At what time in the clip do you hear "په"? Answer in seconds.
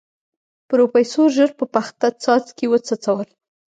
1.59-1.65